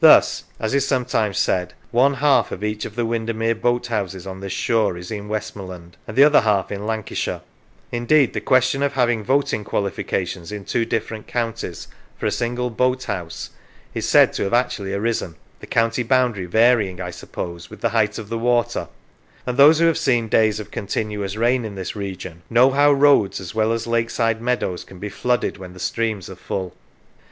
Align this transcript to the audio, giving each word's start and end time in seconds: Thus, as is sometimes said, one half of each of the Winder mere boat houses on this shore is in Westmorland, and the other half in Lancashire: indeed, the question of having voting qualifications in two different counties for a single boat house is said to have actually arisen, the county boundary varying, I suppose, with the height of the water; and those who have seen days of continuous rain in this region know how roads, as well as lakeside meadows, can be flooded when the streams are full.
Thus, 0.00 0.42
as 0.58 0.74
is 0.74 0.84
sometimes 0.84 1.38
said, 1.38 1.74
one 1.92 2.14
half 2.14 2.50
of 2.50 2.64
each 2.64 2.84
of 2.84 2.96
the 2.96 3.06
Winder 3.06 3.32
mere 3.32 3.54
boat 3.54 3.86
houses 3.86 4.26
on 4.26 4.40
this 4.40 4.52
shore 4.52 4.96
is 4.96 5.12
in 5.12 5.28
Westmorland, 5.28 5.96
and 6.08 6.16
the 6.16 6.24
other 6.24 6.40
half 6.40 6.72
in 6.72 6.88
Lancashire: 6.88 7.42
indeed, 7.92 8.32
the 8.32 8.40
question 8.40 8.82
of 8.82 8.94
having 8.94 9.22
voting 9.22 9.62
qualifications 9.62 10.50
in 10.50 10.64
two 10.64 10.84
different 10.84 11.28
counties 11.28 11.86
for 12.18 12.26
a 12.26 12.32
single 12.32 12.68
boat 12.68 13.04
house 13.04 13.50
is 13.94 14.08
said 14.08 14.32
to 14.32 14.42
have 14.42 14.52
actually 14.52 14.92
arisen, 14.92 15.36
the 15.60 15.68
county 15.68 16.02
boundary 16.02 16.46
varying, 16.46 17.00
I 17.00 17.10
suppose, 17.12 17.70
with 17.70 17.80
the 17.80 17.90
height 17.90 18.18
of 18.18 18.28
the 18.28 18.38
water; 18.38 18.88
and 19.46 19.56
those 19.56 19.78
who 19.78 19.86
have 19.86 19.96
seen 19.98 20.26
days 20.26 20.58
of 20.58 20.72
continuous 20.72 21.36
rain 21.36 21.64
in 21.64 21.76
this 21.76 21.94
region 21.94 22.42
know 22.50 22.72
how 22.72 22.90
roads, 22.90 23.38
as 23.40 23.54
well 23.54 23.70
as 23.72 23.86
lakeside 23.86 24.42
meadows, 24.42 24.82
can 24.82 24.98
be 24.98 25.08
flooded 25.10 25.58
when 25.58 25.74
the 25.74 25.78
streams 25.78 26.28
are 26.28 26.34
full. 26.34 26.74